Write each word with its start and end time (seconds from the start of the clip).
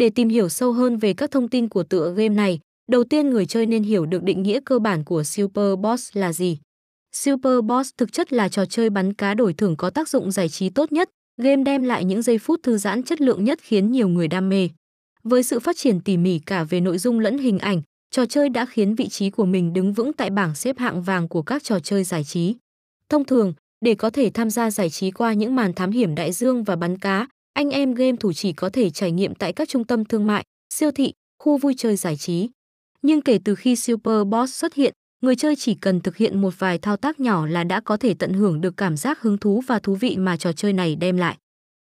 Để 0.00 0.10
tìm 0.10 0.28
hiểu 0.28 0.48
sâu 0.48 0.72
hơn 0.72 0.96
về 0.96 1.12
các 1.12 1.30
thông 1.30 1.48
tin 1.48 1.68
của 1.68 1.82
tựa 1.82 2.14
game 2.16 2.28
này, 2.28 2.58
đầu 2.88 3.04
tiên 3.04 3.30
người 3.30 3.46
chơi 3.46 3.66
nên 3.66 3.82
hiểu 3.82 4.06
được 4.06 4.22
định 4.22 4.42
nghĩa 4.42 4.60
cơ 4.64 4.78
bản 4.78 5.04
của 5.04 5.22
Super 5.24 5.78
Boss 5.78 6.16
là 6.16 6.32
gì. 6.32 6.58
Super 7.12 7.60
Boss 7.64 7.90
thực 7.98 8.12
chất 8.12 8.32
là 8.32 8.48
trò 8.48 8.64
chơi 8.64 8.90
bắn 8.90 9.12
cá 9.12 9.34
đổi 9.34 9.52
thưởng 9.52 9.76
có 9.76 9.90
tác 9.90 10.08
dụng 10.08 10.30
giải 10.30 10.48
trí 10.48 10.70
tốt 10.70 10.92
nhất, 10.92 11.10
game 11.42 11.62
đem 11.62 11.82
lại 11.82 12.04
những 12.04 12.22
giây 12.22 12.38
phút 12.38 12.60
thư 12.62 12.78
giãn 12.78 13.02
chất 13.02 13.20
lượng 13.20 13.44
nhất 13.44 13.58
khiến 13.62 13.92
nhiều 13.92 14.08
người 14.08 14.28
đam 14.28 14.48
mê. 14.48 14.68
Với 15.22 15.42
sự 15.42 15.60
phát 15.60 15.76
triển 15.76 16.00
tỉ 16.00 16.16
mỉ 16.16 16.38
cả 16.38 16.64
về 16.64 16.80
nội 16.80 16.98
dung 16.98 17.18
lẫn 17.18 17.38
hình 17.38 17.58
ảnh, 17.58 17.82
trò 18.10 18.26
chơi 18.26 18.48
đã 18.48 18.66
khiến 18.66 18.94
vị 18.94 19.08
trí 19.08 19.30
của 19.30 19.44
mình 19.44 19.72
đứng 19.72 19.92
vững 19.92 20.12
tại 20.12 20.30
bảng 20.30 20.54
xếp 20.54 20.78
hạng 20.78 21.02
vàng 21.02 21.28
của 21.28 21.42
các 21.42 21.64
trò 21.64 21.80
chơi 21.80 22.04
giải 22.04 22.24
trí. 22.24 22.54
Thông 23.08 23.24
thường, 23.24 23.52
để 23.84 23.94
có 23.94 24.10
thể 24.10 24.30
tham 24.30 24.50
gia 24.50 24.70
giải 24.70 24.90
trí 24.90 25.10
qua 25.10 25.32
những 25.32 25.56
màn 25.56 25.72
thám 25.72 25.90
hiểm 25.90 26.14
đại 26.14 26.32
dương 26.32 26.64
và 26.64 26.76
bắn 26.76 26.98
cá, 26.98 27.26
anh 27.54 27.70
em 27.70 27.94
game 27.94 28.16
thủ 28.20 28.32
chỉ 28.32 28.52
có 28.52 28.70
thể 28.72 28.90
trải 28.90 29.12
nghiệm 29.12 29.34
tại 29.34 29.52
các 29.52 29.68
trung 29.68 29.84
tâm 29.84 30.04
thương 30.04 30.26
mại, 30.26 30.44
siêu 30.74 30.90
thị, 30.90 31.12
khu 31.38 31.58
vui 31.58 31.74
chơi 31.76 31.96
giải 31.96 32.16
trí. 32.16 32.48
Nhưng 33.02 33.22
kể 33.22 33.38
từ 33.44 33.54
khi 33.54 33.76
Super 33.76 34.26
Boss 34.26 34.54
xuất 34.54 34.74
hiện, 34.74 34.92
người 35.22 35.36
chơi 35.36 35.56
chỉ 35.56 35.74
cần 35.74 36.00
thực 36.00 36.16
hiện 36.16 36.40
một 36.40 36.54
vài 36.58 36.78
thao 36.78 36.96
tác 36.96 37.20
nhỏ 37.20 37.46
là 37.46 37.64
đã 37.64 37.80
có 37.80 37.96
thể 37.96 38.14
tận 38.14 38.32
hưởng 38.32 38.60
được 38.60 38.76
cảm 38.76 38.96
giác 38.96 39.20
hứng 39.20 39.38
thú 39.38 39.62
và 39.66 39.78
thú 39.78 39.94
vị 39.94 40.16
mà 40.16 40.36
trò 40.36 40.52
chơi 40.52 40.72
này 40.72 40.96
đem 40.96 41.16
lại. 41.16 41.36